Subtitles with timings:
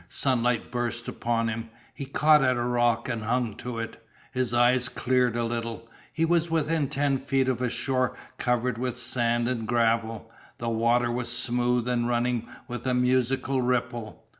[0.09, 1.69] Sunlight burst upon him.
[1.93, 4.03] He caught at a rock, and hung to it.
[4.31, 5.87] His eyes cleared a little.
[6.11, 10.31] He was within ten feet of a shore covered with sand and gravel.
[10.57, 14.23] The water was smooth and running with a musical ripple.